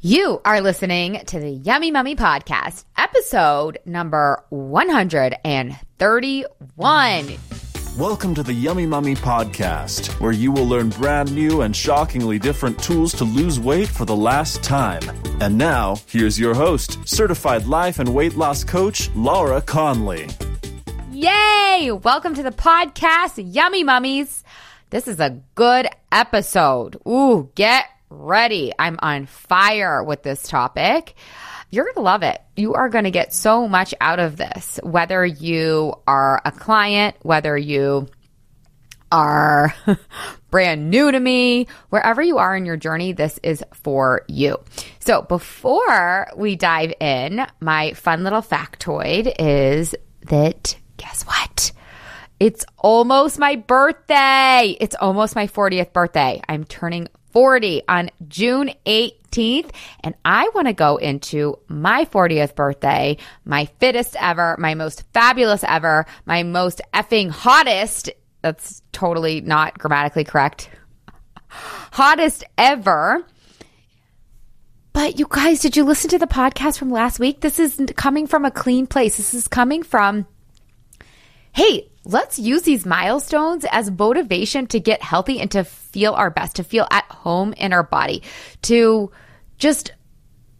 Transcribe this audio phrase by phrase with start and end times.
[0.00, 7.38] You are listening to the Yummy Mummy Podcast, episode number 131.
[7.98, 12.80] Welcome to the Yummy Mummy Podcast, where you will learn brand new and shockingly different
[12.80, 15.02] tools to lose weight for the last time.
[15.40, 20.28] And now, here's your host, certified life and weight loss coach, Laura Conley.
[21.10, 21.90] Yay!
[21.90, 24.44] Welcome to the podcast, Yummy Mummies.
[24.90, 27.00] This is a good episode.
[27.04, 28.72] Ooh, get ready.
[28.78, 31.14] I'm on fire with this topic.
[31.70, 32.40] You're going to love it.
[32.56, 37.16] You are going to get so much out of this, whether you are a client,
[37.22, 38.08] whether you
[39.12, 39.74] are
[40.50, 44.58] brand new to me, wherever you are in your journey, this is for you.
[45.00, 51.72] So before we dive in, my fun little factoid is that guess what?
[52.40, 54.76] It's almost my birthday.
[54.80, 56.40] It's almost my 40th birthday.
[56.48, 59.70] I'm turning 40 on June 18th.
[60.00, 65.64] And I want to go into my 40th birthday, my fittest ever, my most fabulous
[65.64, 68.10] ever, my most effing hottest.
[68.42, 70.70] That's totally not grammatically correct.
[71.48, 73.24] hottest ever.
[74.92, 77.40] But you guys, did you listen to the podcast from last week?
[77.40, 79.16] This is coming from a clean place.
[79.16, 80.26] This is coming from,
[81.52, 86.56] hey, let's use these milestones as motivation to get healthy and to feel our best,
[86.56, 88.22] to feel at home in our body,
[88.62, 89.10] to
[89.58, 89.92] just,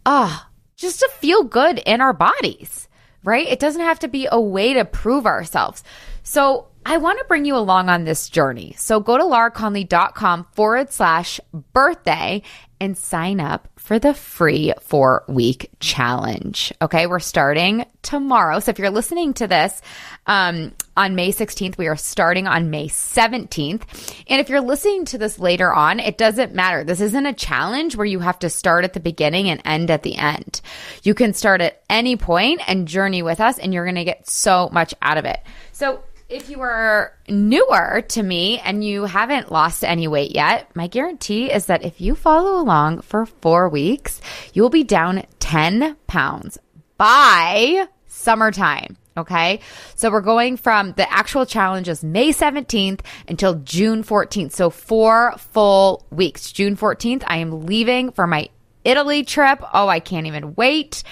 [0.05, 2.87] ah, just to feel good in our bodies,
[3.23, 3.47] right?
[3.47, 5.83] It doesn't have to be a way to prove ourselves.
[6.23, 8.73] So I want to bring you along on this journey.
[8.77, 11.39] So go to lauraconley.com forward slash
[11.73, 12.41] birthday
[12.81, 16.73] and sign up for the free four week challenge.
[16.81, 17.07] Okay.
[17.07, 18.59] We're starting tomorrow.
[18.59, 19.81] So if you're listening to this,
[20.27, 24.23] um, on May 16th, we are starting on May 17th.
[24.27, 26.83] And if you're listening to this later on, it doesn't matter.
[26.83, 30.03] This isn't a challenge where you have to start at the beginning and end at
[30.03, 30.61] the end.
[31.03, 34.29] You can start at any point and journey with us and you're going to get
[34.29, 35.39] so much out of it.
[35.71, 40.85] So if you are newer to me and you haven't lost any weight yet, my
[40.87, 44.21] guarantee is that if you follow along for four weeks,
[44.53, 46.59] you will be down 10 pounds
[46.97, 48.95] by summertime.
[49.17, 49.59] Okay.
[49.95, 54.51] So we're going from the actual challenge is May 17th until June 14th.
[54.51, 56.51] So four full weeks.
[56.51, 58.49] June 14th, I am leaving for my
[58.85, 59.61] Italy trip.
[59.73, 61.03] Oh, I can't even wait.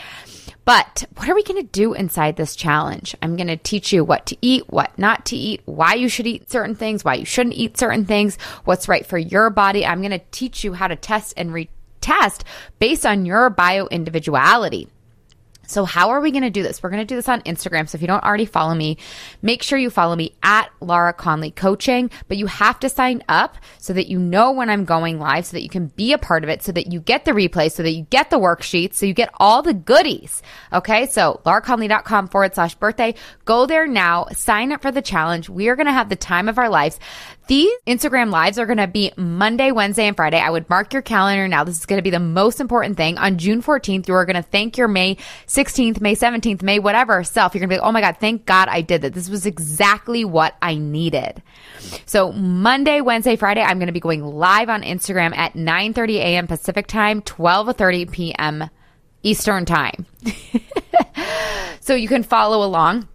[0.67, 3.15] But what are we going to do inside this challenge?
[3.21, 6.27] I'm going to teach you what to eat, what not to eat, why you should
[6.27, 9.85] eat certain things, why you shouldn't eat certain things, what's right for your body.
[9.85, 12.41] I'm going to teach you how to test and retest
[12.79, 14.89] based on your bio individuality.
[15.67, 16.81] So, how are we going to do this?
[16.81, 17.87] We're going to do this on Instagram.
[17.87, 18.97] So, if you don't already follow me,
[19.41, 22.09] make sure you follow me at Laura Conley Coaching.
[22.27, 25.51] But you have to sign up so that you know when I'm going live, so
[25.51, 27.83] that you can be a part of it, so that you get the replay, so
[27.83, 30.41] that you get the worksheets, so you get all the goodies.
[30.73, 31.05] Okay.
[31.05, 33.13] So, lauraconley.com forward slash birthday.
[33.45, 35.49] Go there now, sign up for the challenge.
[35.49, 36.99] We are going to have the time of our lives.
[37.47, 40.37] These Instagram lives are going to be Monday, Wednesday, and Friday.
[40.37, 41.63] I would mark your calendar now.
[41.63, 43.17] This is going to be the most important thing.
[43.17, 45.15] On June 14th, you are going to thank your May
[45.47, 47.55] 16th, May 17th, May whatever self.
[47.55, 49.13] You're going to be like, oh my God, thank God I did that.
[49.13, 51.41] This was exactly what I needed.
[52.05, 56.47] So Monday, Wednesday, Friday, I'm going to be going live on Instagram at 9.30 a.m.
[56.47, 58.69] Pacific time, 12.30 p.m.
[59.23, 60.05] Eastern time.
[61.79, 63.07] so you can follow along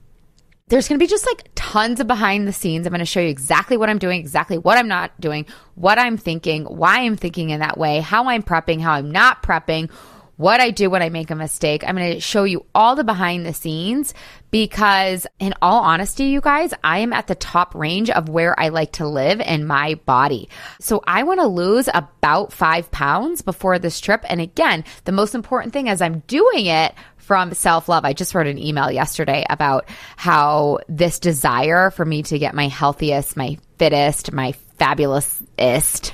[0.72, 2.86] there's going to be just like tons of behind the scenes.
[2.86, 5.44] I'm going to show you exactly what I'm doing, exactly what I'm not doing,
[5.74, 9.42] what I'm thinking, why I'm thinking in that way, how I'm prepping, how I'm not
[9.42, 9.90] prepping,
[10.36, 11.84] what I do when I make a mistake.
[11.86, 14.14] I'm going to show you all the behind the scenes
[14.50, 18.70] because, in all honesty, you guys, I am at the top range of where I
[18.70, 20.48] like to live in my body.
[20.80, 24.24] So I want to lose about five pounds before this trip.
[24.28, 28.04] And again, the most important thing as I'm doing it from self love.
[28.04, 32.68] I just wrote an email yesterday about how this desire for me to get my
[32.68, 36.12] healthiest, my fittest, my fabulousest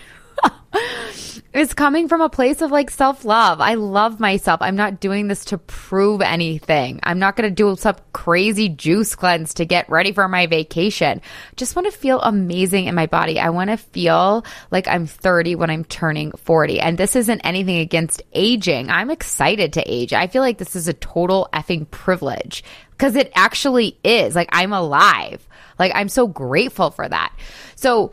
[1.52, 3.60] is coming from a place of like self love.
[3.60, 4.60] I love myself.
[4.60, 7.00] I'm not doing this to prove anything.
[7.02, 11.22] I'm not going to do some crazy juice cleanse to get ready for my vacation.
[11.56, 13.40] Just want to feel amazing in my body.
[13.40, 16.80] I want to feel like I'm 30 when I'm turning 40.
[16.80, 18.90] And this isn't anything against aging.
[18.90, 20.12] I'm excited to age.
[20.12, 24.34] I feel like this is a total effing privilege because it actually is.
[24.34, 25.46] Like I'm alive.
[25.78, 27.32] Like I'm so grateful for that.
[27.76, 28.12] So,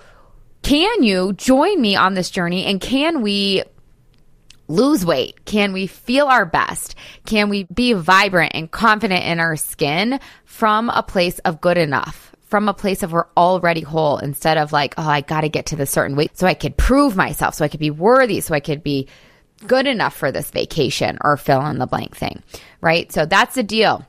[0.66, 3.62] can you join me on this journey and can we
[4.68, 5.46] lose weight?
[5.46, 6.96] Can we feel our best?
[7.28, 12.36] Can we be vibrant and confident in our skin from a place of good enough?
[12.48, 15.68] From a place of we're already whole instead of like, oh, I got to get
[15.68, 18.56] to the certain weight so I could prove myself, so I could be worthy, so
[18.56, 19.08] I could be
[19.68, 22.42] good enough for this vacation or fill in the blank thing,
[22.82, 23.12] right?
[23.12, 24.04] So that's the deal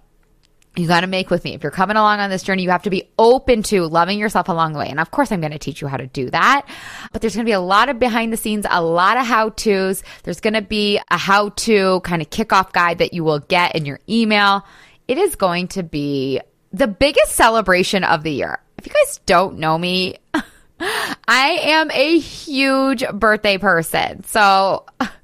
[0.75, 1.55] you got to make with me.
[1.55, 4.49] If you're coming along on this journey, you have to be open to loving yourself
[4.49, 4.89] along the way.
[4.89, 6.67] And of course, I'm going to teach you how to do that.
[7.13, 9.51] But there's going to be a lot of behind the scenes, a lot of how
[9.51, 10.03] to's.
[10.23, 13.75] There's going to be a how to kind of kickoff guide that you will get
[13.75, 14.65] in your email.
[15.09, 16.41] It is going to be
[16.73, 18.59] the biggest celebration of the year.
[18.79, 20.19] If you guys don't know me,
[20.81, 24.25] I am a huge birthday person.
[24.25, 24.85] So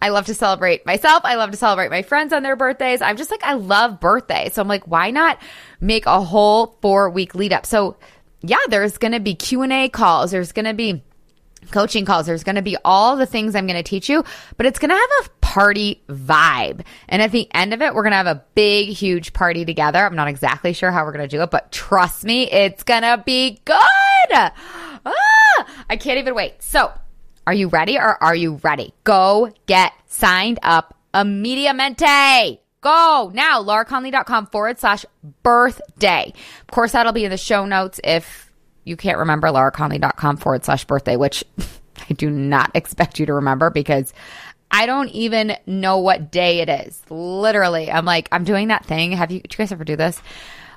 [0.00, 1.22] I love to celebrate myself.
[1.24, 3.02] I love to celebrate my friends on their birthdays.
[3.02, 4.54] I'm just like, I love birthdays.
[4.54, 5.40] So I'm like, why not
[5.80, 7.66] make a whole four week lead up?
[7.66, 7.96] So
[8.42, 10.30] yeah, there's going to be Q and A calls.
[10.30, 11.02] There's going to be
[11.70, 12.26] coaching calls.
[12.26, 14.24] There's going to be all the things I'm going to teach you,
[14.56, 16.84] but it's going to have a party vibe.
[17.08, 19.98] And at the end of it, we're going to have a big, huge party together.
[19.98, 23.02] I'm not exactly sure how we're going to do it, but trust me, it's going
[23.02, 23.76] to be good.
[24.32, 26.62] Ah, I can't even wait.
[26.62, 26.92] So
[27.46, 28.94] are you ready or are you ready?
[29.04, 32.60] Go get signed up immediatamente.
[32.80, 35.04] Go now, lauraconley.com forward slash
[35.42, 36.32] birthday.
[36.62, 38.50] Of course, that'll be in the show notes if
[38.84, 41.44] you can't remember lauraconley.com forward slash birthday, which
[42.10, 44.14] I do not expect you to remember because
[44.70, 47.02] I don't even know what day it is.
[47.10, 49.12] Literally, I'm like, I'm doing that thing.
[49.12, 50.20] Have you, do you guys ever do this?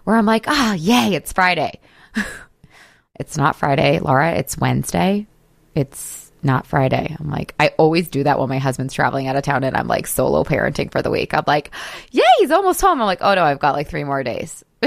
[0.03, 1.79] Where I'm like, oh, yay, it's Friday.
[3.15, 4.33] it's not Friday, Laura.
[4.33, 5.27] It's Wednesday.
[5.75, 7.15] It's not Friday.
[7.19, 9.87] I'm like, I always do that when my husband's traveling out of town and I'm
[9.87, 11.33] like solo parenting for the week.
[11.33, 11.71] I'm like,
[12.11, 13.01] yeah, he's almost home.
[13.01, 14.63] I'm like, oh no, I've got like three more days.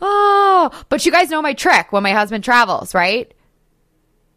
[0.00, 3.32] oh, but you guys know my trick when my husband travels, right?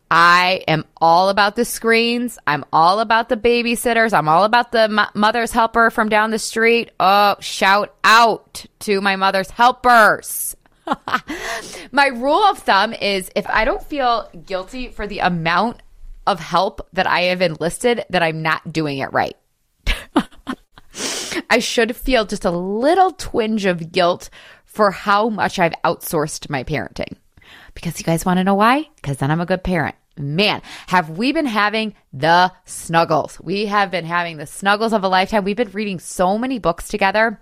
[0.09, 2.39] I am all about the screens.
[2.47, 4.13] I'm all about the babysitters.
[4.13, 6.91] I'm all about the mother's helper from down the street.
[6.99, 10.55] Oh, shout out to my mother's helpers.
[11.91, 15.81] My rule of thumb is if I don't feel guilty for the amount
[16.25, 19.35] of help that I have enlisted, that I'm not doing it right.
[21.49, 24.29] I should feel just a little twinge of guilt
[24.65, 27.15] for how much I've outsourced my parenting.
[27.73, 28.89] Because you guys want to know why?
[28.95, 29.95] Because then I'm a good parent.
[30.17, 33.39] Man, have we been having the snuggles?
[33.39, 35.43] We have been having the snuggles of a lifetime.
[35.43, 37.39] We've been reading so many books together.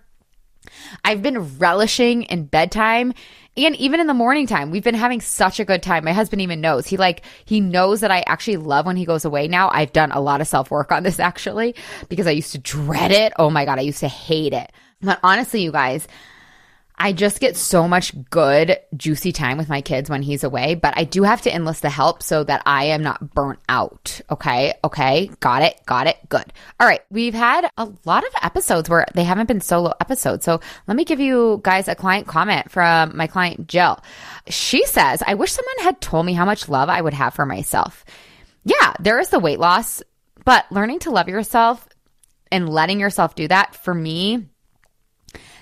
[1.04, 3.14] I've been relishing in bedtime
[3.58, 4.70] and even in the morning time.
[4.70, 6.04] We've been having such a good time.
[6.04, 6.88] My husband even knows.
[6.88, 9.70] He like he knows that I actually love when he goes away now.
[9.72, 11.76] I've done a lot of self-work on this actually
[12.10, 13.34] because I used to dread it.
[13.38, 14.72] Oh my god, I used to hate it.
[15.02, 16.08] But honestly, you guys,
[16.98, 20.94] I just get so much good, juicy time with my kids when he's away, but
[20.98, 24.22] I do have to enlist the help so that I am not burnt out.
[24.30, 24.74] Okay.
[24.84, 25.30] Okay.
[25.40, 25.80] Got it.
[25.86, 26.18] Got it.
[26.30, 26.54] Good.
[26.80, 27.02] All right.
[27.10, 30.46] We've had a lot of episodes where they haven't been solo episodes.
[30.46, 34.00] So let me give you guys a client comment from my client, Jill.
[34.48, 37.46] She says, I wish someone had told me how much love I would have for
[37.46, 38.06] myself.
[38.64, 40.02] Yeah, there is the weight loss,
[40.46, 41.88] but learning to love yourself
[42.52, 44.48] and letting yourself do that for me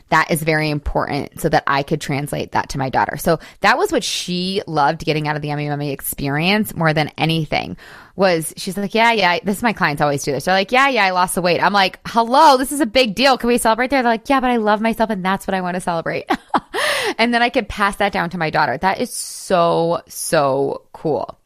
[0.10, 3.18] that is very important so that I could translate that to my daughter.
[3.18, 7.10] So that was what she loved getting out of the Yummy Mummy experience more than
[7.18, 7.78] anything
[8.16, 10.46] was she's like, yeah, yeah, this is my clients always do this.
[10.46, 11.60] They're like, yeah, yeah, I lost the weight.
[11.60, 13.38] I'm like, hello, this is a big deal.
[13.38, 14.04] Can we celebrate there?
[14.04, 16.30] They're like, yeah, but I love myself and that's what I want to celebrate.
[17.18, 18.78] and then I could pass that down to my daughter.
[18.78, 21.40] That is so, so cool.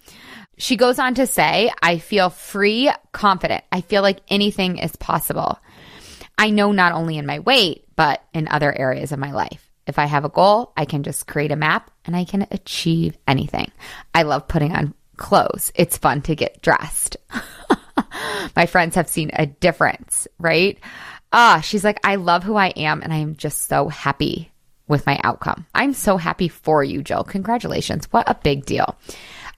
[0.57, 3.63] She goes on to say, I feel free, confident.
[3.71, 5.59] I feel like anything is possible.
[6.37, 9.69] I know not only in my weight, but in other areas of my life.
[9.85, 13.17] If I have a goal, I can just create a map and I can achieve
[13.27, 13.71] anything.
[14.15, 15.73] I love putting on clothes.
[15.75, 17.17] It's fun to get dressed.
[18.55, 20.77] my friends have seen a difference, right?
[21.33, 24.51] Ah, she's like, I love who I am and I am just so happy
[24.87, 25.65] with my outcome.
[25.73, 27.23] I'm so happy for you, Jill.
[27.23, 28.07] Congratulations.
[28.11, 28.97] What a big deal.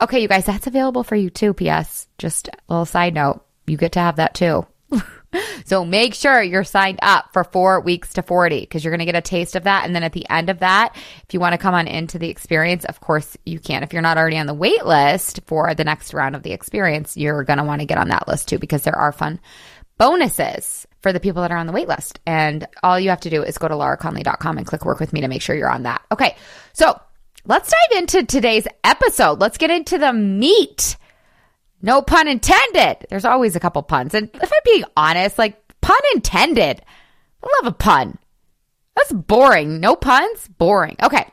[0.02, 1.54] Okay, you guys, that's available for you too.
[1.54, 2.08] P.S.
[2.18, 3.46] Just a little side note.
[3.68, 4.66] You get to have that too.
[5.66, 9.06] So make sure you're signed up for four weeks to 40 because you're going to
[9.06, 9.86] get a taste of that.
[9.86, 12.30] And then at the end of that, if you want to come on into the
[12.30, 13.84] experience, of course you can.
[13.84, 17.16] If you're not already on the wait list for the next round of the experience,
[17.16, 19.40] you're going to want to get on that list too because there are fun
[19.98, 22.20] bonuses for the people that are on the wait list.
[22.26, 25.22] And all you have to do is go to lauraconley.com and click work with me
[25.22, 26.02] to make sure you're on that.
[26.12, 26.36] Okay.
[26.74, 27.00] So
[27.46, 29.40] let's dive into today's episode.
[29.40, 30.98] Let's get into the meat
[31.82, 33.08] no pun intended.
[33.10, 34.14] There's always a couple puns.
[34.14, 36.82] And if I'm being honest, like pun intended.
[37.44, 38.18] I love a pun.
[38.96, 39.80] That's boring.
[39.80, 40.48] No puns?
[40.48, 40.98] Boring.
[41.02, 41.26] Okay.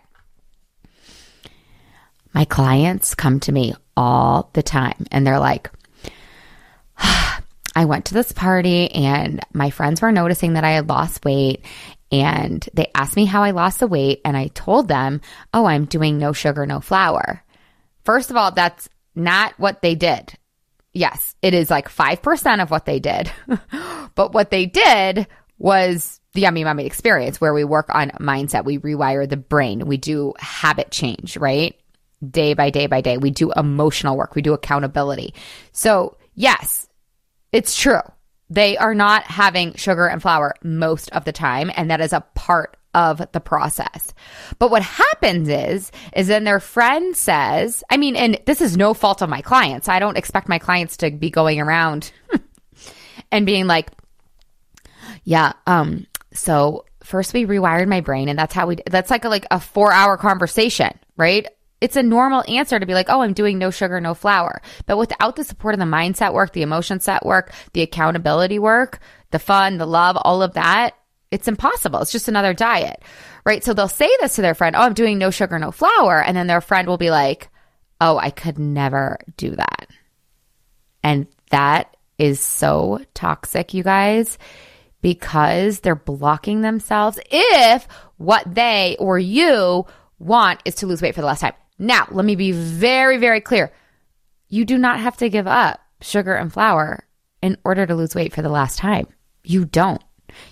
[2.33, 5.71] My clients come to me all the time and they're like,
[6.99, 11.65] I went to this party and my friends were noticing that I had lost weight
[12.13, 15.21] and they asked me how I lost the weight and I told them,
[15.53, 17.43] "Oh, I'm doing no sugar, no flour."
[18.05, 20.35] First of all, that's not what they did.
[20.93, 23.31] yes, it is like 5% of what they did.
[24.15, 25.27] but what they did
[25.59, 28.65] was the Yummy Mummy experience where we work on mindset.
[28.65, 29.87] We rewire the brain.
[29.87, 31.75] We do habit change, right?
[32.29, 33.19] Day by day by day.
[33.19, 34.35] We do emotional work.
[34.35, 35.35] We do accountability.
[35.73, 36.89] So, yes,
[37.53, 38.01] it's true.
[38.49, 41.71] They are not having sugar and flour most of the time.
[41.75, 44.15] And that is a part of the process.
[44.59, 48.95] But what happens is, is then their friend says, I mean, and this is no
[48.95, 49.87] fault of my clients.
[49.87, 52.11] I don't expect my clients to be going around
[53.31, 53.91] and being like,
[55.25, 59.29] yeah, um, so first we rewired my brain and that's how we, that's like a,
[59.29, 61.47] like a four hour conversation, right?
[61.83, 64.63] It's a normal answer to be like, oh, I'm doing no sugar, no flour.
[64.87, 69.01] But without the support of the mindset work, the emotion set work, the accountability work,
[69.33, 70.95] the fun, the love, all of that,
[71.31, 72.01] it's impossible.
[72.01, 73.03] It's just another diet,
[73.45, 73.63] right?
[73.65, 76.23] So they'll say this to their friend, Oh, I'm doing no sugar, no flour.
[76.23, 77.49] And then their friend will be like,
[78.01, 79.89] Oh, I could never do that.
[81.03, 84.39] And that is so toxic, you guys,
[85.03, 89.87] because they're blocking themselves if what they or you
[90.19, 91.53] want is to lose weight for the last time.
[91.79, 93.73] Now, let me be very, very clear.
[94.49, 97.07] You do not have to give up sugar and flour
[97.43, 99.07] in order to lose weight for the last time.
[99.45, 100.03] You don't.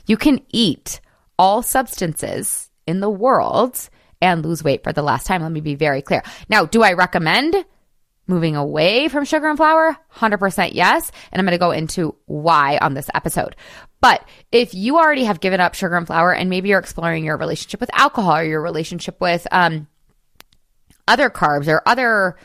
[0.07, 1.00] You can eat
[1.38, 3.88] all substances in the world
[4.21, 5.43] and lose weight for the last time.
[5.43, 6.23] Let me be very clear.
[6.49, 7.64] Now, do I recommend
[8.26, 9.97] moving away from sugar and flour?
[10.14, 11.11] 100% yes.
[11.31, 13.57] And I'm going to go into why on this episode.
[14.00, 17.37] But if you already have given up sugar and flour and maybe you're exploring your
[17.37, 19.88] relationship with alcohol or your relationship with um,
[21.07, 22.37] other carbs or other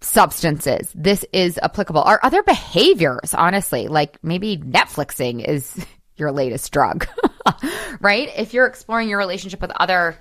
[0.00, 2.02] substances, this is applicable.
[2.06, 5.84] Or other behaviors, honestly, like maybe Netflixing is
[6.20, 7.08] your latest drug,
[8.00, 8.30] right?
[8.36, 10.16] If you're exploring your relationship with other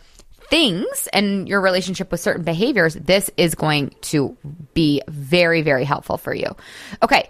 [0.50, 4.36] things and your relationship with certain behaviors, this is going to
[4.74, 6.56] be very, very helpful for you.
[7.04, 7.30] Okay.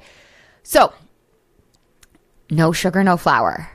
[0.63, 0.93] So,
[2.49, 3.69] no sugar, no flour.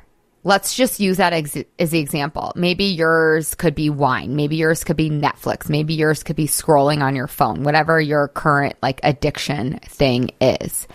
[0.47, 2.53] Let's just use that as, as the example.
[2.55, 4.37] Maybe yours could be wine.
[4.37, 5.71] Maybe yours could be Netflix.
[5.71, 10.87] Maybe yours could be scrolling on your phone, whatever your current like addiction thing is.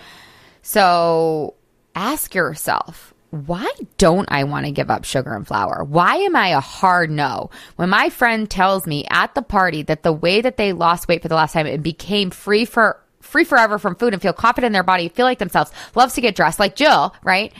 [0.62, 1.56] So
[1.96, 5.84] ask yourself, why don't I want to give up sugar and flour?
[5.84, 7.52] Why am I a hard no?
[7.76, 11.22] When my friend tells me at the party that the way that they lost weight
[11.22, 14.70] for the last time and became free for free forever from food and feel confident
[14.70, 17.54] in their body, feel like themselves, loves to get dressed like Jill, right?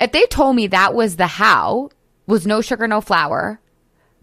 [0.00, 1.90] If they told me that was the how,
[2.26, 3.60] was no sugar, no flour,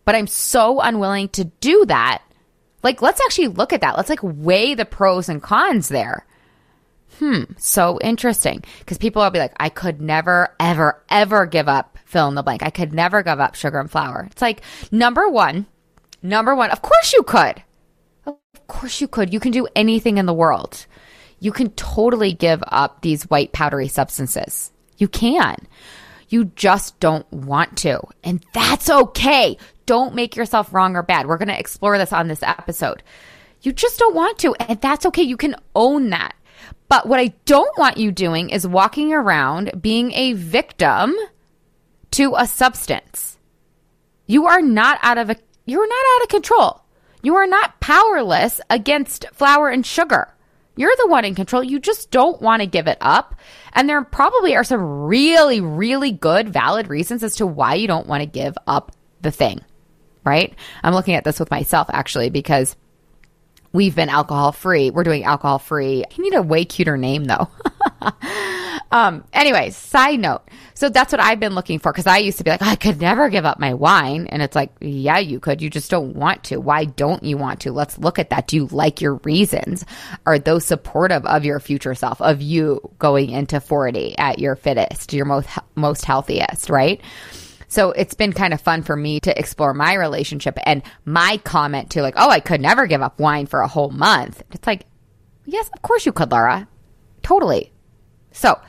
[0.03, 2.21] but I'm so unwilling to do that,
[2.83, 3.95] like let's actually look at that.
[3.95, 6.25] Let's like weigh the pros and cons there
[7.17, 8.63] hmm, so interesting.
[8.79, 12.43] Because people will be like, I could never, ever, ever give up fill in the
[12.43, 12.63] blank.
[12.63, 14.27] I could never give up sugar and flour.
[14.31, 14.61] It's like,
[14.91, 15.67] number one,
[16.23, 17.61] number one, of course you could.
[18.25, 19.31] Of course you could.
[19.31, 20.85] You can do anything in the world.
[21.39, 24.71] You can totally give up these white powdery substances.
[24.97, 25.67] You can.
[26.29, 28.01] You just don't want to.
[28.23, 29.57] And that's okay.
[29.85, 31.27] Don't make yourself wrong or bad.
[31.27, 33.01] We're going to explore this on this episode.
[33.61, 34.53] You just don't want to.
[34.55, 35.23] And that's okay.
[35.23, 36.33] You can own that.
[36.89, 41.15] But what I don't want you doing is walking around being a victim
[42.11, 43.37] to a substance.
[44.25, 46.83] You are not out of a, you are not out of control.
[47.21, 50.33] You are not powerless against flour and sugar.
[50.75, 51.63] You're the one in control.
[51.63, 53.35] You just don't want to give it up.
[53.73, 58.07] And there probably are some really, really good, valid reasons as to why you don't
[58.07, 59.59] want to give up the thing,
[60.23, 60.55] right?
[60.81, 62.77] I'm looking at this with myself actually because
[63.71, 64.89] We've been alcohol free.
[64.89, 66.03] We're doing alcohol free.
[66.15, 67.49] You need a way cuter name though.
[68.91, 70.41] um, anyways, side note.
[70.73, 72.99] So that's what I've been looking for because I used to be like, I could
[73.01, 74.27] never give up my wine.
[74.27, 75.61] And it's like, yeah, you could.
[75.61, 76.57] You just don't want to.
[76.57, 77.71] Why don't you want to?
[77.71, 78.47] Let's look at that.
[78.47, 79.85] Do you like your reasons?
[80.25, 85.13] Are those supportive of your future self, of you going into 40 at your fittest,
[85.13, 87.01] your most, most healthiest, right?
[87.69, 91.91] So it's been kind of fun for me to explore my relationship and my comment
[91.91, 94.41] to like, oh, I could never give up wine for a whole month.
[94.51, 94.87] It's like,
[95.45, 96.67] yes, of course you could, Laura.
[97.21, 97.71] Totally.
[98.31, 98.59] So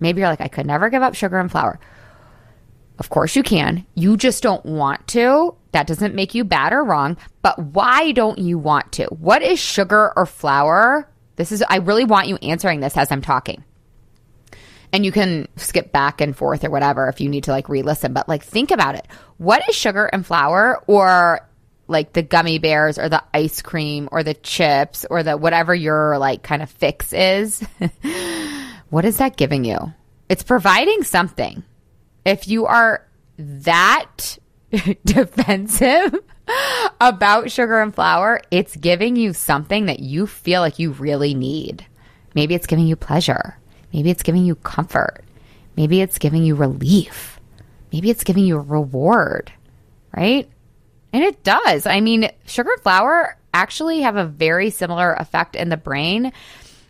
[0.00, 1.78] maybe you're like, I could never give up sugar and flour.
[2.98, 3.86] Of course you can.
[3.94, 5.54] You just don't want to.
[5.72, 7.18] That doesn't make you bad or wrong.
[7.42, 9.04] But why don't you want to?
[9.08, 11.10] What is sugar or flour?
[11.36, 13.64] This is, I really want you answering this as I'm talking
[14.92, 18.12] and you can skip back and forth or whatever if you need to like re-listen.
[18.12, 19.06] But like think about it.
[19.38, 21.40] What is sugar and flour or
[21.88, 26.18] like the gummy bears or the ice cream or the chips or the whatever your
[26.18, 27.62] like kind of fix is?
[28.88, 29.78] What is that giving you?
[30.28, 31.64] It's providing something.
[32.24, 33.06] If you are
[33.38, 34.38] that
[35.04, 36.14] defensive
[37.00, 41.84] about sugar and flour it's giving you something that you feel like you really need.
[42.34, 43.58] Maybe it's giving you pleasure.
[43.96, 45.24] Maybe it's giving you comfort.
[45.74, 47.40] Maybe it's giving you relief.
[47.92, 49.50] Maybe it's giving you a reward,
[50.14, 50.46] right?
[51.14, 51.86] And it does.
[51.86, 56.32] I mean, sugar and flour actually have a very similar effect in the brain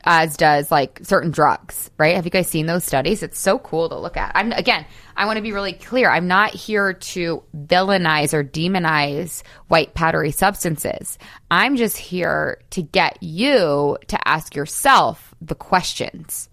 [0.02, 2.16] as does like certain drugs, right?
[2.16, 3.22] Have you guys seen those studies?
[3.22, 4.32] It's so cool to look at.
[4.34, 4.84] I'm again,
[5.16, 6.10] I want to be really clear.
[6.10, 11.18] I'm not here to villainize or demonize white powdery substances.
[11.52, 16.48] I'm just here to get you to ask yourself the questions,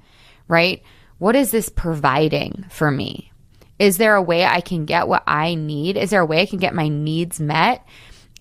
[0.53, 0.83] right?
[1.17, 3.31] What is this providing for me?
[3.79, 5.97] Is there a way I can get what I need?
[5.97, 7.85] Is there a way I can get my needs met?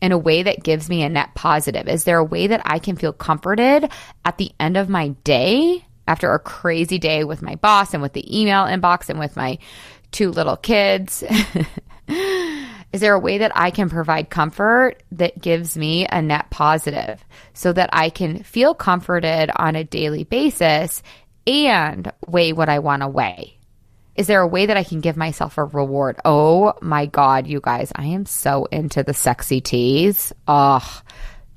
[0.02, 1.87] in a way that gives me a net positive?
[1.87, 3.88] Is there a way that I can feel comforted
[4.25, 8.12] at the end of my day after a crazy day with my boss and with
[8.12, 9.59] the email inbox and with my
[10.11, 11.23] two little kids?
[12.09, 17.25] Is there a way that I can provide comfort that gives me a net positive
[17.54, 21.02] so that I can feel comforted on a daily basis
[21.47, 23.59] and weigh what I want to weigh?
[24.15, 26.19] Is there a way that I can give myself a reward?
[26.25, 30.33] Oh my God, you guys, I am so into the sexy teas.
[30.47, 31.03] Oh,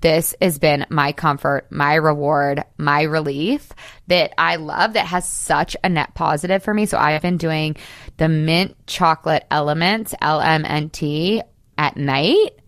[0.02, 3.72] this has been my comfort, my reward, my relief
[4.08, 6.86] that I love that has such a net positive for me.
[6.86, 7.76] So I've been doing
[8.18, 11.42] the mint chocolate elements, LMNT,
[11.78, 12.60] at night.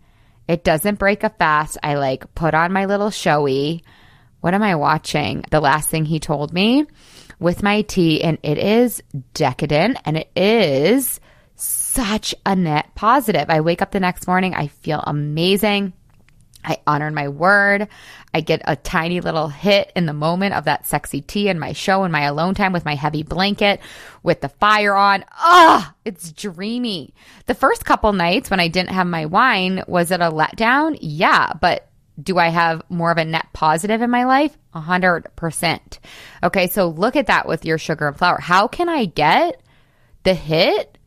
[0.48, 1.78] It doesn't break a fast.
[1.84, 3.84] I like put on my little showy.
[4.42, 5.44] What am I watching?
[5.50, 6.86] The last thing he told me
[7.40, 9.02] with my tea, and it is
[9.34, 11.20] decadent and it is
[11.56, 13.50] such a net positive.
[13.50, 15.94] I wake up the next morning, I feel amazing.
[16.64, 17.88] I honor my word.
[18.34, 21.72] I get a tiny little hit in the moment of that sexy tea in my
[21.72, 23.80] show and my alone time with my heavy blanket
[24.22, 25.24] with the fire on.
[25.32, 27.14] Ah, it's dreamy.
[27.46, 30.98] The first couple nights when I didn't have my wine, was it a letdown?
[31.00, 31.87] Yeah, but
[32.22, 34.58] do I have more of a net positive in my life?
[34.76, 36.00] 100%.
[36.44, 38.40] Okay, so look at that with your sugar and flour.
[38.40, 39.62] How can I get
[40.24, 40.98] the hit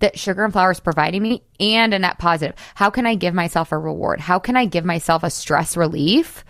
[0.00, 2.56] that sugar and flour is providing me and a net positive?
[2.74, 4.20] How can I give myself a reward?
[4.20, 6.44] How can I give myself a stress relief?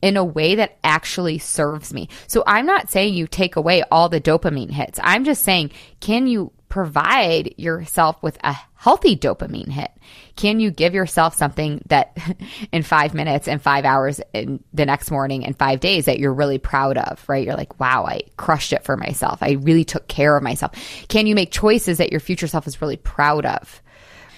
[0.00, 2.08] in a way that actually serves me.
[2.26, 4.98] So I'm not saying you take away all the dopamine hits.
[5.02, 5.70] I'm just saying,
[6.00, 9.90] can you provide yourself with a healthy dopamine hit?
[10.36, 12.16] Can you give yourself something that
[12.72, 16.32] in five minutes and five hours in the next morning and five days that you're
[16.32, 17.44] really proud of, right?
[17.44, 19.42] You're like, wow, I crushed it for myself.
[19.42, 20.72] I really took care of myself.
[21.08, 23.82] Can you make choices that your future self is really proud of?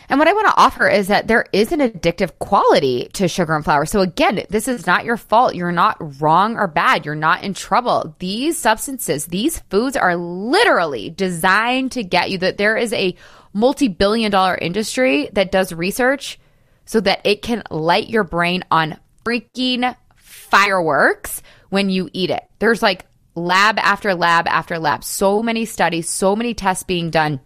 [0.08, 3.54] And what I want to offer is that there is an addictive quality to sugar
[3.54, 3.86] and flour.
[3.86, 5.54] So again, this is not your fault.
[5.54, 7.04] You're not wrong or bad.
[7.04, 8.14] You're not in trouble.
[8.18, 13.16] These substances, these foods are literally designed to get you that there is a
[13.52, 16.38] multi-billion dollar industry that does research
[16.84, 22.44] so that it can light your brain on freaking fireworks when you eat it.
[22.58, 27.40] There's like lab after lab after lab, so many studies, so many tests being done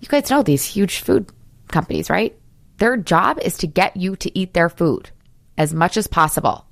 [0.00, 1.30] you guys know these huge food
[1.68, 2.36] companies, right?
[2.78, 5.10] Their job is to get you to eat their food
[5.56, 6.66] as much as possible.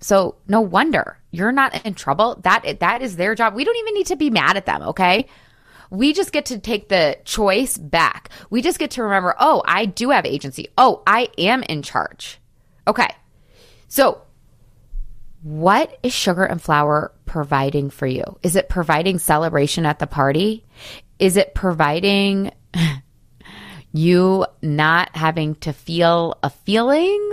[0.00, 2.40] So no wonder you're not in trouble.
[2.42, 3.54] That that is their job.
[3.54, 5.26] We don't even need to be mad at them, okay?
[5.90, 8.30] We just get to take the choice back.
[8.48, 10.68] We just get to remember, oh, I do have agency.
[10.78, 12.38] Oh, I am in charge.
[12.86, 13.08] Okay.
[13.88, 14.22] So,
[15.42, 18.24] what is sugar and flour providing for you?
[18.42, 20.64] Is it providing celebration at the party?
[21.18, 22.52] Is it providing
[23.92, 27.28] you not having to feel a feeling?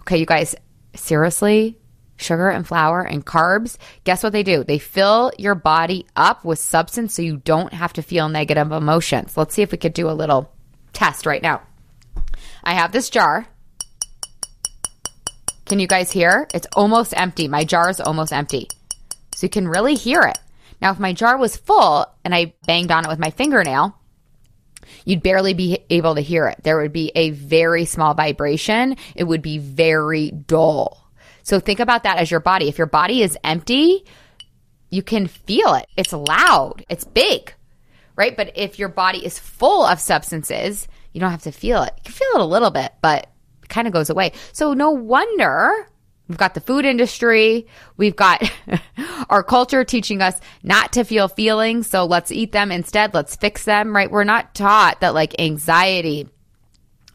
[0.00, 0.54] Okay, you guys,
[0.94, 1.78] seriously,
[2.16, 4.64] sugar and flour and carbs, guess what they do?
[4.64, 9.36] They fill your body up with substance so you don't have to feel negative emotions.
[9.36, 10.52] Let's see if we could do a little
[10.92, 11.62] test right now.
[12.64, 13.46] I have this jar.
[15.66, 16.48] Can you guys hear?
[16.54, 17.48] It's almost empty.
[17.48, 18.68] My jar is almost empty.
[19.34, 20.38] So you can really hear it.
[20.82, 23.96] Now, if my jar was full and I banged on it with my fingernail,
[25.04, 26.58] you'd barely be able to hear it.
[26.64, 28.96] There would be a very small vibration.
[29.14, 31.08] It would be very dull.
[31.44, 32.68] So think about that as your body.
[32.68, 34.04] If your body is empty,
[34.90, 35.86] you can feel it.
[35.96, 36.84] It's loud.
[36.88, 37.54] It's big,
[38.16, 38.36] right?
[38.36, 41.92] But if your body is full of substances, you don't have to feel it.
[41.98, 43.28] You can feel it a little bit, but
[43.62, 44.32] it kind of goes away.
[44.52, 45.88] So no wonder
[46.32, 47.66] We've got the food industry.
[47.98, 48.50] We've got
[49.28, 51.88] our culture teaching us not to feel feelings.
[51.88, 53.12] So let's eat them instead.
[53.12, 54.10] Let's fix them, right?
[54.10, 56.30] We're not taught that like anxiety,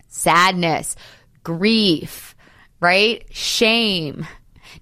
[0.08, 0.96] sadness,
[1.42, 2.36] grief,
[2.80, 3.26] right?
[3.32, 4.28] Shame,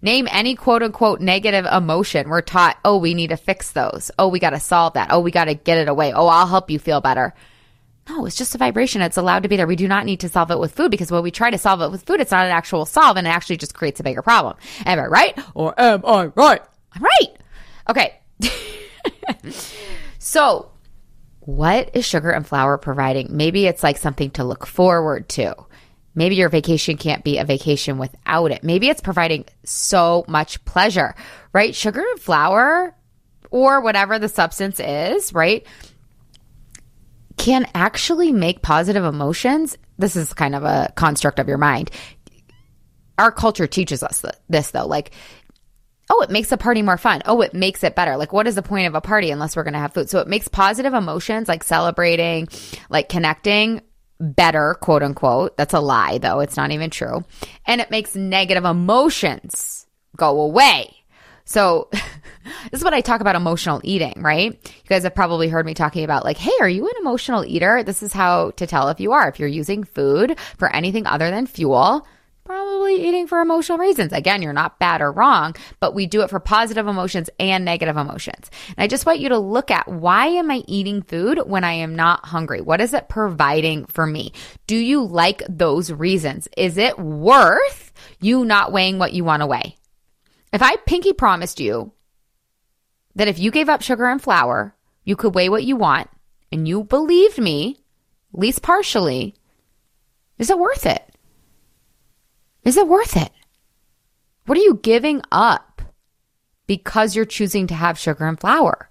[0.01, 2.27] name any quote unquote negative emotion.
[2.27, 4.11] We're taught, oh, we need to fix those.
[4.19, 5.11] Oh, we got to solve that.
[5.11, 6.11] Oh, we got to get it away.
[6.11, 7.33] Oh, I'll help you feel better.
[8.07, 9.01] No, it's just a vibration.
[9.01, 9.65] It's allowed to be there.
[9.65, 11.81] We do not need to solve it with food because when we try to solve
[11.81, 14.21] it with food, it's not an actual solve and it actually just creates a bigger
[14.21, 14.55] problem.
[14.85, 15.39] Am I right?
[15.55, 16.61] Or am I right?
[16.93, 17.37] I'm right.
[17.89, 18.19] Okay.
[20.19, 20.71] so,
[21.39, 23.35] what is sugar and flour providing?
[23.35, 25.55] Maybe it's like something to look forward to.
[26.13, 28.63] Maybe your vacation can't be a vacation without it.
[28.63, 31.13] Maybe it's providing so much pleasure,
[31.53, 31.75] right?
[31.75, 32.95] Sugar and flour
[33.51, 35.65] or whatever the substance is, right?
[37.37, 39.77] Can actually make positive emotions.
[39.97, 41.91] This is kind of a construct of your mind.
[43.17, 44.87] Our culture teaches us this though.
[44.87, 45.11] Like
[46.09, 47.21] oh, it makes a party more fun.
[47.25, 48.17] Oh, it makes it better.
[48.17, 50.09] Like, what is the point of a party unless we're going to have food?
[50.09, 52.47] So it makes positive emotions like celebrating,
[52.89, 53.81] like connecting
[54.19, 55.57] better, quote unquote.
[55.57, 56.39] That's a lie, though.
[56.39, 57.23] It's not even true.
[57.65, 60.95] And it makes negative emotions go away.
[61.45, 64.51] So this is what I talk about emotional eating, right?
[64.51, 67.83] You guys have probably heard me talking about like, hey, are you an emotional eater?
[67.83, 69.29] This is how to tell if you are.
[69.29, 72.05] If you're using food for anything other than fuel,
[72.43, 74.13] probably eating for emotional reasons.
[74.13, 77.97] Again, you're not bad or wrong, but we do it for positive emotions and negative
[77.97, 78.51] emotions.
[78.69, 81.73] And I just want you to look at why am I eating food when I
[81.73, 82.61] am not hungry?
[82.61, 84.31] What is it providing for me?
[84.67, 86.47] Do you like those reasons?
[86.55, 89.75] Is it worth you not weighing what you want to weigh?
[90.55, 91.91] If I pinky promised you
[93.13, 96.09] that if you gave up sugar and flour, you could weigh what you want,
[96.49, 97.81] and you believed me,
[98.33, 99.35] at least partially,
[100.37, 101.03] is it worth it?
[102.63, 103.33] Is it worth it?
[104.45, 105.81] What are you giving up
[106.67, 108.89] because you're choosing to have sugar and flour?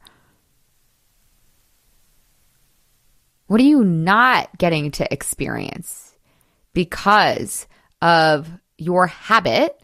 [3.47, 6.15] What are you not getting to experience
[6.75, 7.67] because
[8.03, 9.81] of your habit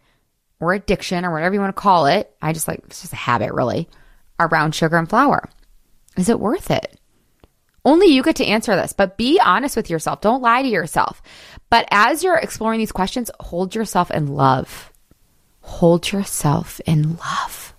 [0.60, 2.34] or addiction or whatever you want to call it?
[2.40, 3.88] I just like, it's just a habit really
[4.38, 5.48] around sugar and flour.
[6.16, 6.98] Is it worth it?
[7.84, 10.20] Only you get to answer this, but be honest with yourself.
[10.20, 11.22] Don't lie to yourself.
[11.70, 14.92] But as you're exploring these questions, hold yourself in love.
[15.62, 17.74] Hold yourself in love.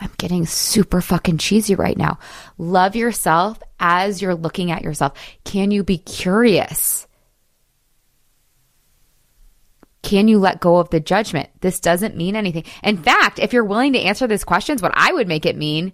[0.00, 2.18] I'm getting super fucking cheesy right now.
[2.56, 5.12] Love yourself as you're looking at yourself.
[5.44, 7.06] Can you be curious?
[10.02, 11.50] Can you let go of the judgment?
[11.60, 12.64] This doesn't mean anything.
[12.82, 15.92] In fact, if you're willing to answer these questions, what I would make it mean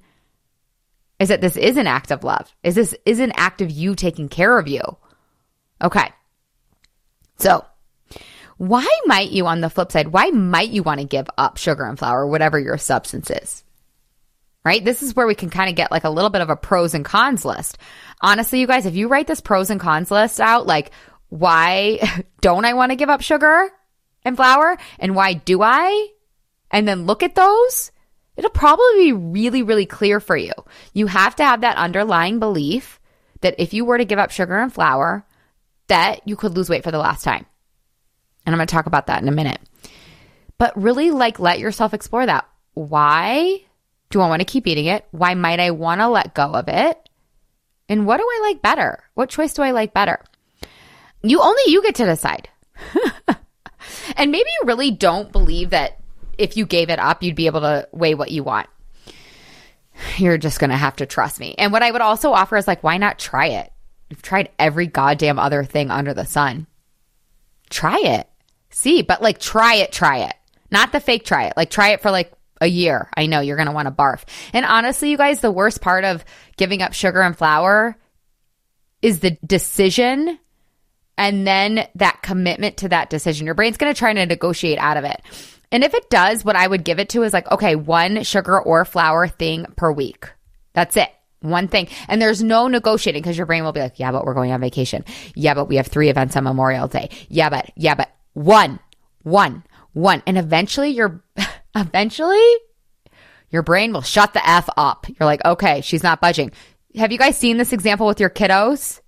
[1.19, 2.55] is that this is an act of love.
[2.63, 4.81] Is this is an act of you taking care of you?
[5.83, 6.11] Okay.
[7.39, 7.65] So,
[8.59, 11.85] why might you on the flip side, why might you want to give up sugar
[11.85, 13.65] and flour, whatever your substance is?
[14.65, 14.85] Right?
[14.85, 16.95] This is where we can kind of get like a little bit of a pros
[16.95, 17.79] and cons list.
[18.21, 20.91] Honestly, you guys, if you write this pros and cons list out, like
[21.29, 21.99] why
[22.41, 23.71] don't I want to give up sugar
[24.27, 26.09] and flour and why do I?
[26.71, 27.91] And then look at those
[28.37, 30.53] it'll probably be really, really clear for you.
[30.93, 33.01] You have to have that underlying belief
[33.41, 35.27] that if you were to give up sugar and flour,
[35.89, 37.47] that you could lose weight for the last time.
[38.45, 39.61] And I'm going to talk about that in a minute.
[40.59, 42.49] But really, like, let yourself explore that.
[42.75, 43.63] Why
[44.11, 45.05] do I want to keep eating it?
[45.11, 47.09] Why might I want to let go of it?
[47.89, 49.03] And what do I like better?
[49.15, 50.23] What choice do I like better?
[51.23, 52.49] You only you get to decide.
[54.17, 55.99] and maybe you really don't believe that
[56.39, 58.69] if you gave it up, you'd be able to weigh what you want.
[60.19, 61.55] You're just going to have to trust me.
[61.57, 63.73] And what I would also offer is like, why not try it?
[64.11, 66.67] You've tried every goddamn other thing under the sun.
[67.71, 68.29] Try it.
[68.71, 70.35] See, but like try it, try it.
[70.71, 71.55] Not the fake try it.
[71.57, 73.11] Like try it for like a year.
[73.17, 74.23] I know you're going to want to barf.
[74.53, 76.25] And honestly, you guys, the worst part of
[76.57, 77.97] giving up sugar and flour
[79.03, 80.39] is the decision
[81.19, 83.47] and then that commitment to that decision.
[83.47, 85.21] Your brain's going to try to negotiate out of it.
[85.73, 88.61] And if it does, what I would give it to is like, okay, one sugar
[88.61, 90.29] or flour thing per week.
[90.75, 91.11] That's it.
[91.41, 91.89] One thing.
[92.09, 94.61] And there's no negotiating because your brain will be like, yeah, but we're going on
[94.61, 95.05] vacation.
[95.35, 97.11] Yeah, but we have three events on Memorial Day.
[97.29, 98.79] Yeah, but, yeah, but one,
[99.23, 100.23] one, one.
[100.27, 101.23] And eventually your,
[101.75, 102.55] eventually
[103.51, 105.07] your brain will shut the F up.
[105.09, 106.53] You're like, okay, she's not budging.
[106.95, 109.01] Have you guys seen this example with your kiddos?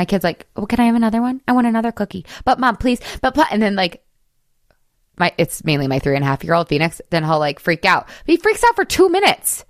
[0.00, 1.42] My kid's like, oh, can I have another one?
[1.46, 2.24] I want another cookie.
[2.46, 3.02] But mom, please.
[3.20, 4.02] But, and then like
[5.18, 7.84] my it's mainly my three and a half year old Phoenix, then he'll like freak
[7.84, 8.06] out.
[8.06, 9.66] But he freaks out for two minutes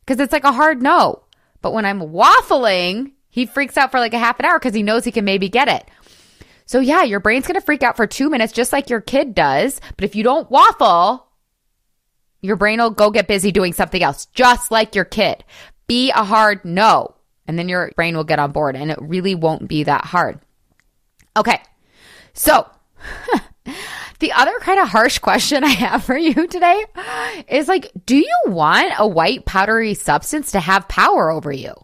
[0.00, 1.22] because it's like a hard no.
[1.62, 4.82] But when I'm waffling, he freaks out for like a half an hour because he
[4.82, 5.88] knows he can maybe get it.
[6.66, 9.80] So yeah, your brain's gonna freak out for two minutes just like your kid does.
[9.94, 11.28] But if you don't waffle,
[12.42, 15.44] your brain will go get busy doing something else, just like your kid.
[15.86, 17.13] Be a hard no.
[17.46, 20.40] And then your brain will get on board and it really won't be that hard.
[21.36, 21.60] Okay.
[22.32, 22.68] So
[24.24, 26.84] The other kind of harsh question I have for you today
[27.48, 31.74] is like, do you want a white powdery substance to have power over you?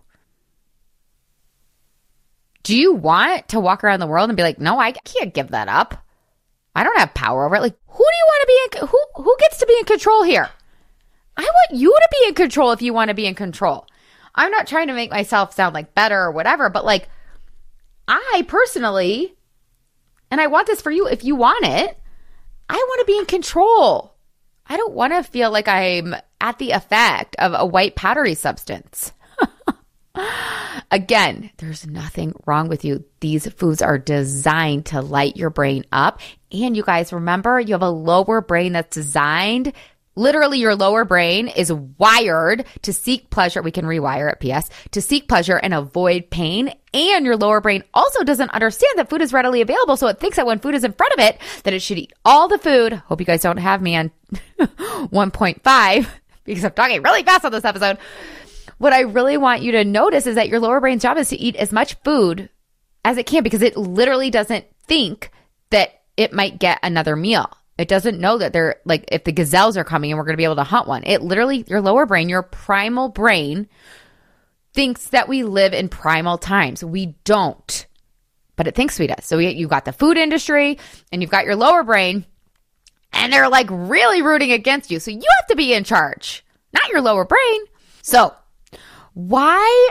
[2.62, 5.49] Do you want to walk around the world and be like, no, I can't give
[5.49, 6.03] that up?
[6.75, 7.62] I don't have power over it.
[7.62, 8.88] Like, who do you want to be in?
[8.88, 10.49] Who who gets to be in control here?
[11.37, 13.87] I want you to be in control if you want to be in control.
[14.34, 17.08] I'm not trying to make myself sound like better or whatever, but like,
[18.08, 19.34] I personally,
[20.30, 21.98] and I want this for you if you want it,
[22.68, 24.14] I want to be in control.
[24.66, 29.12] I don't want to feel like I'm at the effect of a white powdery substance.
[30.92, 33.04] Again, there's nothing wrong with you.
[33.20, 36.20] These foods are designed to light your brain up.
[36.52, 39.72] And you guys remember, you have a lower brain that's designed
[40.20, 43.62] Literally, your lower brain is wired to seek pleasure.
[43.62, 46.74] We can rewire it, PS, to seek pleasure and avoid pain.
[46.92, 49.96] And your lower brain also doesn't understand that food is readily available.
[49.96, 52.12] So it thinks that when food is in front of it, that it should eat
[52.22, 52.92] all the food.
[52.92, 54.11] Hope you guys don't have me on
[54.61, 56.06] 1.5
[56.44, 57.96] because I'm talking really fast on this episode.
[58.76, 61.40] What I really want you to notice is that your lower brain's job is to
[61.40, 62.50] eat as much food
[63.06, 65.30] as it can because it literally doesn't think
[65.70, 67.50] that it might get another meal.
[67.80, 70.40] It doesn't know that they're like if the gazelles are coming and we're going to
[70.40, 71.02] be able to hunt one.
[71.04, 73.68] It literally, your lower brain, your primal brain
[74.74, 76.84] thinks that we live in primal times.
[76.84, 77.86] We don't,
[78.56, 79.14] but it thinks we do.
[79.22, 80.78] So we, you've got the food industry
[81.10, 82.26] and you've got your lower brain
[83.14, 85.00] and they're like really rooting against you.
[85.00, 87.60] So you have to be in charge, not your lower brain.
[88.02, 88.34] So
[89.14, 89.88] why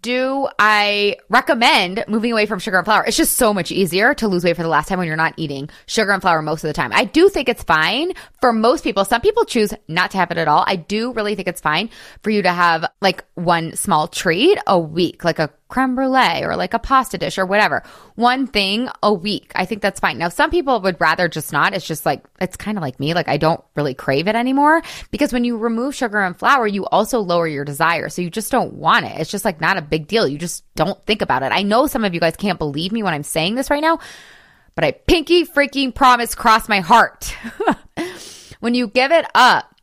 [0.00, 3.04] do I recommend moving away from sugar and flour?
[3.04, 5.34] It's just so much easier to lose weight for the last time when you're not
[5.36, 6.90] eating sugar and flour most of the time.
[6.94, 9.04] I do think it's fine for most people.
[9.04, 10.64] Some people choose not to have it at all.
[10.66, 11.90] I do really think it's fine
[12.22, 16.56] for you to have like one small treat a week, like a creme brulee or
[16.56, 17.82] like a pasta dish or whatever.
[18.14, 19.52] One thing a week.
[19.54, 20.18] I think that's fine.
[20.18, 21.74] Now, some people would rather just not.
[21.74, 23.14] It's just like, it's kind of like me.
[23.14, 26.86] Like, I don't really crave it anymore because when you remove sugar and flour, you
[26.86, 28.08] also lower your desire.
[28.08, 29.20] So you just don't want it.
[29.20, 30.28] It's just like not a big deal.
[30.28, 31.52] You just don't think about it.
[31.52, 33.98] I know some of you guys can't believe me when I'm saying this right now,
[34.74, 37.34] but I pinky freaking promise cross my heart.
[38.60, 39.73] when you give it up,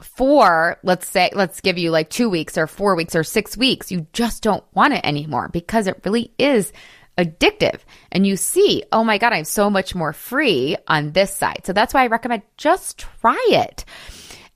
[0.00, 3.92] for, let's say, let's give you like two weeks or four weeks or six weeks,
[3.92, 6.72] you just don't want it anymore because it really is
[7.16, 7.80] addictive.
[8.10, 11.62] And you see, oh my God, I'm so much more free on this side.
[11.64, 13.84] So that's why I recommend just try it.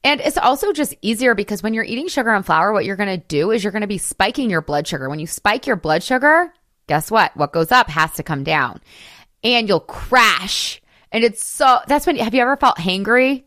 [0.04, 3.20] And it's also just easier because when you're eating sugar and flour, what you're going
[3.20, 5.08] to do is you're going to be spiking your blood sugar.
[5.08, 6.52] When you spike your blood sugar,
[6.86, 7.36] guess what?
[7.36, 8.80] What goes up has to come down
[9.42, 10.80] and you'll crash.
[11.10, 13.44] And it's so, that's when, have you ever felt hangry?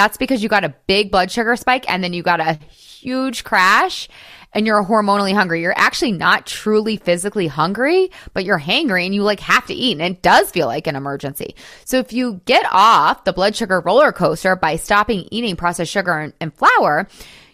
[0.00, 3.44] That's because you got a big blood sugar spike and then you got a huge
[3.44, 4.08] crash
[4.54, 5.60] and you're hormonally hungry.
[5.60, 10.00] You're actually not truly physically hungry, but you're hangry and you like have to eat.
[10.00, 11.54] And it does feel like an emergency.
[11.84, 16.18] So if you get off the blood sugar roller coaster by stopping eating processed sugar
[16.18, 17.06] and, and flour,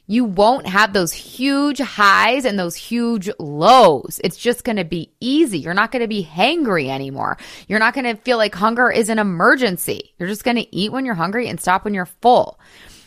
[0.07, 4.21] you won't have those huge highs and those huge lows.
[4.23, 5.59] It's just going to be easy.
[5.59, 7.39] You're not going to be hangry anymore.
[7.67, 10.15] You're not going to feel like hunger is an emergency.
[10.19, 12.61] You're just going to eat when you're hungry and stop when you're full.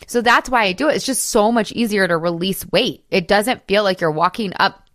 [0.06, 0.96] So that's why I do it.
[0.96, 3.04] It's just so much easier to release weight.
[3.10, 4.86] It doesn't feel like you're walking up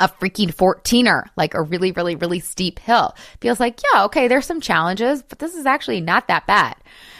[0.00, 3.14] a freaking 14er, like a really, really, really steep hill.
[3.40, 6.76] Feels like, yeah, okay, there's some challenges, but this is actually not that bad.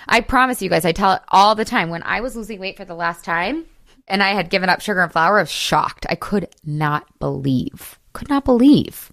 [0.07, 1.89] I promise you guys, I tell it all the time.
[1.89, 3.65] When I was losing weight for the last time,
[4.07, 6.07] and I had given up sugar and flour, I was shocked.
[6.09, 9.13] I could not believe, could not believe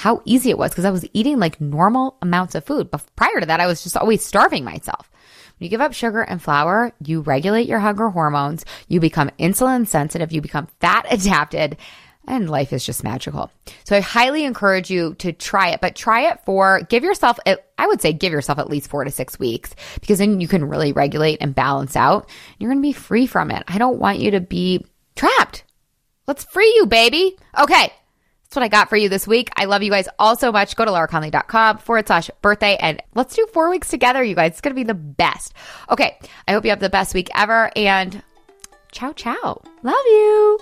[0.00, 2.90] how easy it was because I was eating like normal amounts of food.
[2.90, 5.10] But prior to that, I was just always starving myself.
[5.58, 9.86] When you give up sugar and flour, you regulate your hunger hormones, you become insulin
[9.86, 11.76] sensitive, you become fat adapted,
[12.30, 13.50] and life is just magical.
[13.84, 17.86] So I highly encourage you to try it, but try it for, give yourself, I
[17.86, 20.92] would say give yourself at least four to six weeks because then you can really
[20.92, 22.30] regulate and balance out.
[22.58, 23.64] You're going to be free from it.
[23.66, 25.64] I don't want you to be trapped.
[26.26, 27.36] Let's free you, baby.
[27.58, 27.92] Okay.
[28.44, 29.50] That's what I got for you this week.
[29.56, 30.76] I love you guys all so much.
[30.76, 34.52] Go to lauraconley.com forward slash birthday and let's do four weeks together, you guys.
[34.52, 35.52] It's going to be the best.
[35.90, 36.16] Okay.
[36.46, 38.22] I hope you have the best week ever and
[38.92, 39.62] ciao, ciao.
[39.82, 40.60] Love you.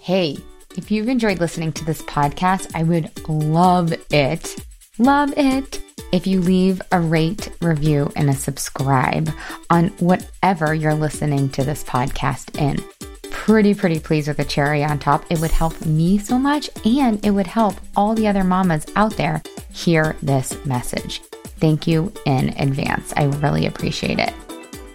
[0.00, 0.38] Hey.
[0.74, 4.56] If you've enjoyed listening to this podcast, I would love it,
[4.98, 5.82] love it
[6.12, 9.30] if you leave a rate, review, and a subscribe
[9.68, 12.82] on whatever you're listening to this podcast in.
[13.30, 15.24] Pretty, pretty pleased with the cherry on top.
[15.28, 19.16] It would help me so much and it would help all the other mamas out
[19.16, 21.20] there hear this message.
[21.58, 23.12] Thank you in advance.
[23.16, 24.32] I really appreciate it.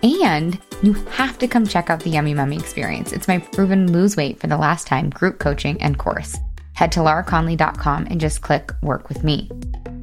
[0.04, 3.12] And you have to come check out the Yummy Mummy experience.
[3.12, 6.38] It's my proven lose weight for the last time group coaching and course.
[6.74, 9.50] Head to lauraconley.com and just click work with me.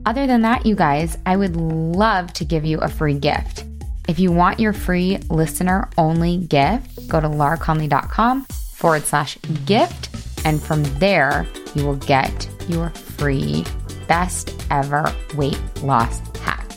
[0.07, 3.65] Other than that, you guys, I would love to give you a free gift.
[4.09, 10.11] If you want your free listener only gift, go to lauraconley.com forward slash gift.
[10.45, 13.65] And from there, you will get your free
[14.07, 16.71] best ever weight loss hack.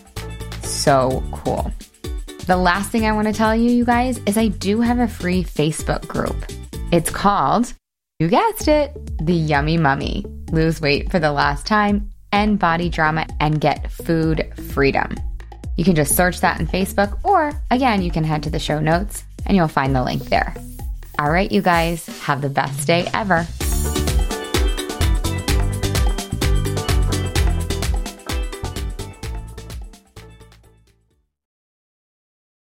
[0.62, 1.74] So cool.
[2.48, 5.08] The last thing I want to tell you, you guys, is I do have a
[5.10, 6.46] free Facebook group.
[6.94, 7.74] It's called,
[8.20, 10.26] you guessed it, The Yummy Mummy.
[10.54, 15.14] Lose weight for the last time, end body drama, and get food freedom.
[15.76, 18.80] You can just search that in Facebook, or again, you can head to the show
[18.80, 20.56] notes and you'll find the link there.
[21.20, 23.46] All right, you guys, have the best day ever.